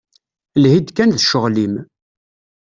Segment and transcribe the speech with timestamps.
[0.61, 1.75] Lhi-d kan d ccɣel-im.